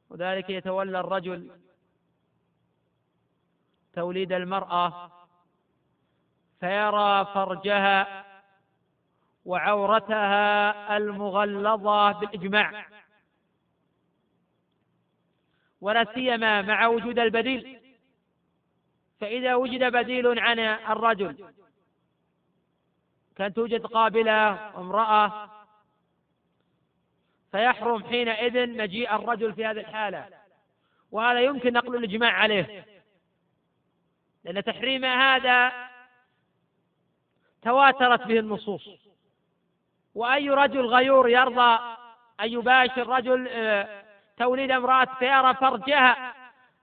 [0.09, 1.51] وذلك يتولى الرجل
[3.93, 5.11] توليد المرأة
[6.61, 8.25] فيرى فرجها
[9.45, 12.85] وعورتها المغلظة بالإجماع.
[15.81, 17.79] ولا سيما مع وجود البديل.
[19.19, 21.53] فإذا وجد بديل عن الرجل
[23.35, 25.49] كان توجد قابلة امرأة
[27.51, 30.29] فيحرم حينئذ مجيء الرجل في هذه الحالة.
[31.11, 32.85] وهذا يمكن نقل الإجماع عليه
[34.43, 35.90] لأن تحريم هذا
[37.63, 38.89] تواترت به النصوص.
[40.15, 41.79] وأي رجل غيور يرضى
[42.39, 44.03] أن يباشر رجل آه،
[44.37, 46.33] توليد امرأة فيرى فرجها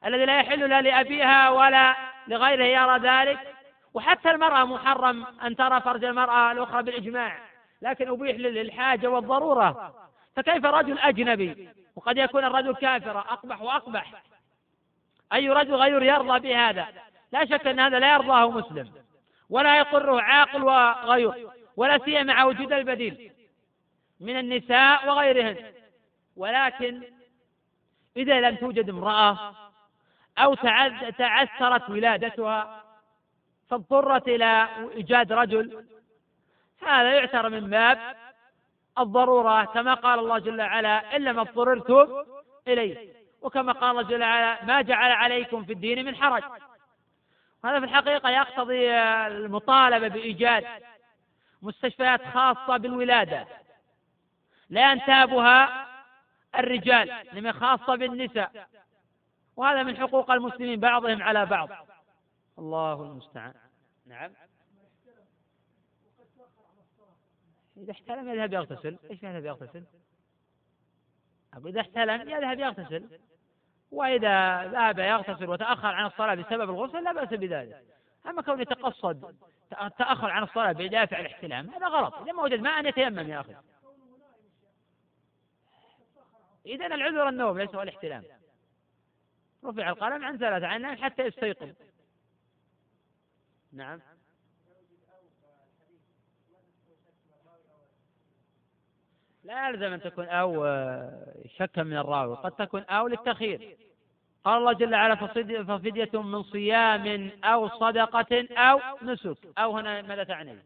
[0.05, 1.97] الذي لا يحل لا لأبيها ولا
[2.29, 3.55] لغيره يرى ذلك.
[3.95, 7.39] وحتى المرأة محرم أن ترى فرج المرأة الأخرى بالإجماع
[7.83, 9.95] لكن أبيح للحاجة والضرورة.
[10.37, 14.22] فكيف رجل أجنبي؟ وقد يكون الرجل كافرا أقبح وأقبح.
[15.33, 16.87] أي رجل غير يرضى بهذا؟
[17.33, 18.93] لا شك أن هذا لا يرضاه مسلم.
[19.51, 23.32] ولا يقره عاقل وغير ولا سيما مع وجود البديل
[24.20, 25.57] من النساء وغيرهن.
[26.36, 27.03] ولكن
[28.16, 29.55] إذا لم توجد امرأة
[30.38, 30.55] أو
[31.18, 32.84] تعثرت ولادتها
[33.70, 35.84] فاضطرت إلى إيجاد رجل
[36.82, 37.99] هذا يعتبر من باب
[38.99, 42.24] الضرورة كما قال الله جل وعلا إلا ما اضطررتم
[42.68, 43.12] إليه.
[43.42, 46.42] وكما قال الله جل وعلا ما جعل عليكم في الدين من حرج.
[47.65, 48.91] هذا في الحقيقة يقتضي
[49.27, 50.65] المطالبة بإيجاد
[51.63, 53.47] مستشفيات خاصة بالولادة.
[54.71, 55.89] لا ينتابها
[56.55, 58.69] الرجال لما خاصة بالنساء.
[59.57, 61.69] وهذا من حقوق المسلمين بعضهم على بعض.
[62.59, 63.55] الله المستعان.
[64.07, 64.33] نعم.
[67.77, 68.99] إذا احتلم يذهب يغتسل.
[69.11, 69.85] إيش يذهب يغتسل؟
[71.55, 73.21] أقول إذا احتلم يذهب يغتسل.
[73.91, 77.84] وإذا ذهب يغتسل وتأخر عن الصلاة بسبب الغسل لا بأس بذلك.
[78.26, 79.36] أما كون يتقصد
[79.99, 82.14] تأخر عن الصلاة بدافع الاحتلام هذا غلط.
[82.14, 83.57] إذا ما وجد ماء يتيمم يا أخي.
[86.66, 88.24] إذا العذر النوم ليس هو الاحتلام.
[89.64, 91.72] رفع القلم عن ثلاثة عن حتى يستيقظ.
[93.72, 94.01] نعم.
[99.49, 100.64] لا يلزم أن تكون أو
[101.57, 103.76] شكا من الراوي قد تكون أو للتخيير
[104.44, 105.14] قال الله جل وعلا
[105.64, 109.38] ففدية من صيام أو صدقة أو نسك.
[109.59, 110.59] أو هنا ماذا تعني؟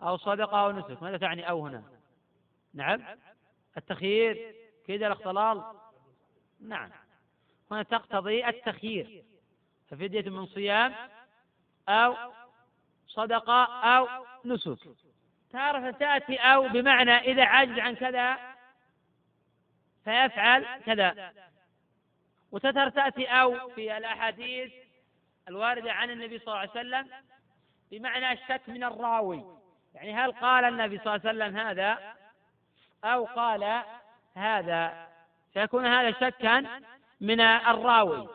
[0.00, 1.02] أو صدقة أو نسك.
[1.02, 1.82] ماذا تعني أو هنا؟
[2.74, 3.02] نعم.
[3.76, 4.54] التخيير
[4.86, 5.62] كذا الاختلال؟
[6.60, 6.90] نعم.
[7.70, 9.24] هنا تقتضي التخيير
[9.90, 10.94] ففدية من صيام
[11.88, 12.14] أو
[13.06, 14.08] صدقة أو
[14.44, 14.78] نسك.
[15.52, 18.38] تارة تأتي أو بمعنى إذا عجز عن كذا
[20.04, 21.32] فيفعل كذا.
[22.52, 24.72] وتتر تأتي أو في الأحاديث
[25.48, 27.08] الواردة عن النبي صلى الله عليه وسلم
[27.90, 29.44] بمعنى الشك من الراوي.
[29.94, 31.98] يعني هل قال النبي صلى الله عليه وسلم هذا
[33.04, 33.82] أو قال
[34.34, 35.08] هذا؟
[35.54, 36.80] فيكون هذا شكا
[37.20, 38.28] من الراوي.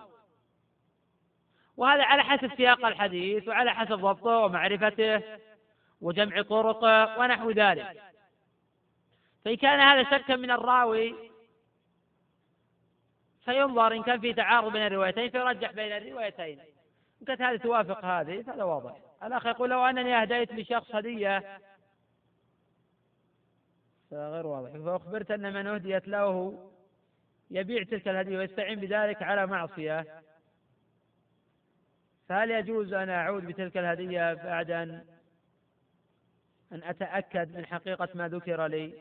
[1.77, 5.41] وهذا على حسب سياق الحديث وعلى حسب ضبطه ومعرفته.
[6.01, 8.01] وجمع طرقه ونحو ذلك.
[9.45, 11.15] فإن كان هذا شكا من الراوي
[13.45, 16.59] فينظر إن كان في تعارض بين الروايتين فيرجح بين الروايتين.
[17.21, 18.97] إن كانت هذه توافق هذه فهذا واضح.
[19.23, 21.59] الأخ يقول لو أنني أهديت لشخص هدية
[24.11, 24.71] غير واضح.
[24.71, 26.59] فأخبرت أن من أهديت له
[27.51, 30.21] يبيع تلك الهدية ويستعين بذلك على معصية.
[32.29, 35.05] فهل يجوز أن أعود بتلك الهدية بعد أن
[36.71, 38.93] أن أتأكد من حقيقة ما ذكر لي.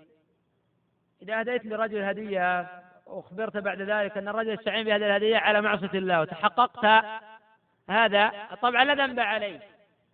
[1.22, 2.66] إذا أهديت لرجل هدية
[3.06, 7.04] وأخبرت بعد ذلك أن الرجل يستعين بهذه الهدية على معصية الله وتحققت
[7.88, 9.60] هذا طبعا لا ذنب عليك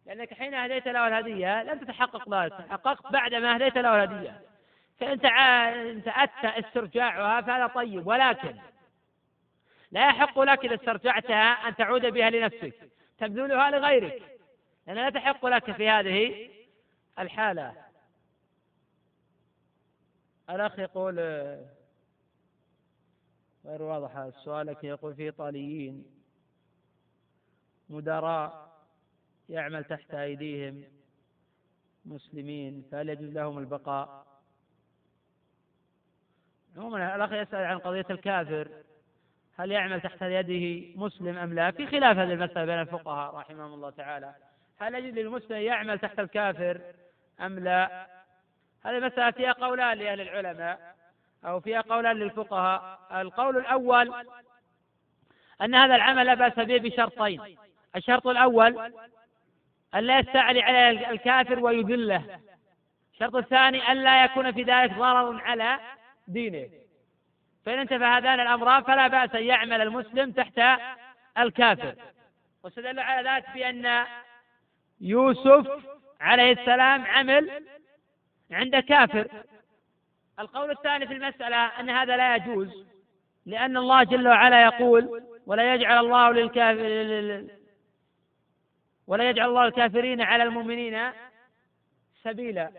[0.06, 4.40] لأنك حين أهديت له الهدية لم تتحقق ذلك تحققت بعد ما أهديت له الهدية.
[5.00, 5.18] فإن
[6.06, 8.56] أتى استرجاعها فهذا طيب ولكن
[9.92, 12.74] لا يحق لك إذا استرجعتها أن تعود بها لنفسك
[13.18, 14.22] تبذلها لغيرك.
[14.86, 16.48] لأن لا تحق لك في هذه
[17.18, 17.74] الحالة.
[20.50, 21.20] الأخ يقول
[23.64, 26.04] غير واضح السؤال لكن يقول في إيطاليين
[27.88, 28.76] مدراء
[29.48, 30.84] يعمل تحت أيديهم
[32.04, 34.26] مسلمين فهل يجوز لهم البقاء؟
[36.76, 38.68] عموما الأخ يسأل عن قضية الكافر
[39.56, 43.90] هل يعمل تحت يده مسلم أم لا؟ في خلاف هذه المسألة بين الفقهاء رحمهم الله
[43.90, 44.34] تعالى.
[44.78, 46.80] هل يجوز للمسلم يعمل تحت الكافر
[47.40, 48.06] أم لا؟
[48.84, 50.94] هذه المسألة فيها قولان لأهل العلماء
[51.44, 52.98] أو فيها قولان للفقهاء.
[53.20, 54.26] القول الأول
[55.62, 57.56] أن هذا العمل لا بأس به بشرطين.
[57.96, 58.92] الشرط الأول
[59.94, 62.40] أن لا يستعلي على الكافر ويذله.
[63.12, 65.78] الشرط الثاني أن لا يكون في ذلك ضرر على
[66.28, 66.68] دينه.
[67.66, 70.80] فإن انتفى هذان الأمران فلا بأس أن يعمل المسلم تحت
[71.38, 71.94] الكافر.
[72.62, 74.06] واستدل على ذلك بأن
[75.00, 75.66] يوسف
[76.20, 77.64] عليه السلام عمل
[78.50, 79.28] عند كافر.
[80.38, 82.86] القول الثاني في المسألة أن هذا لا يجوز
[83.46, 87.44] لأن الله جل وعلا يقول ولا يجعل الله للكافر
[89.06, 91.10] ولا يجعل الله الكافرين على المؤمنين
[92.22, 92.70] سبيلا.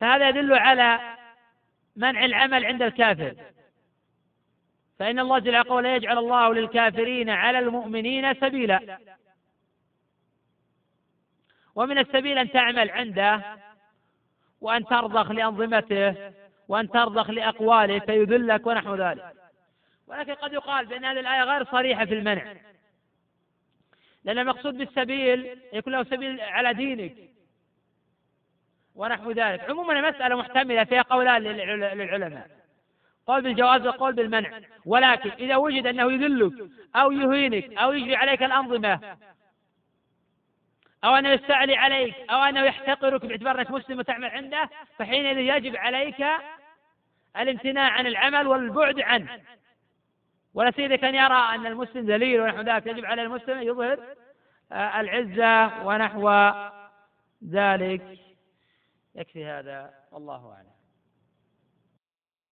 [0.00, 1.16] فهذا يدل على
[1.96, 3.34] منع العمل عند الكافر.
[4.98, 8.98] فإن الله جل وعلا يجعل الله للكافرين على المؤمنين سبيلا.
[11.78, 13.42] ومن السبيل أن تعمل عنده
[14.60, 16.32] وأن ترضخ لأنظمته
[16.68, 19.32] وأن ترضخ لأقواله فيذلك ونحو ذلك.
[20.06, 22.52] ولكن قد يقال بأن هذه الآية غير صريحة في المنع.
[24.24, 27.14] لأن المقصود بالسبيل يكون له سبيل على دينك
[28.94, 29.70] ونحو ذلك.
[29.70, 32.50] عموما المسألة محتملة فيها قولان للعلماء.
[33.26, 34.60] قول بالجواز وقول بالمنع.
[34.86, 39.16] ولكن إذا وجد أنه يذلك أو يهينك أو يجري عليك الأنظمة
[41.04, 46.26] أو أنه يستعلي عليك أو أنه يحتقرك باعتبار أنك مسلم وتعمل عنده فحينئذ يجب عليك
[47.36, 49.40] الامتناع عن العمل والبعد عنه.
[50.54, 53.98] ولا سيدة كان يرى أن المسلم ذليل ونحو ذلك يجب على المسلم يظهر
[54.72, 56.30] آه، العزة ونحو
[57.50, 58.18] ذلك.
[59.14, 60.77] يكفي هذا والله أعلم.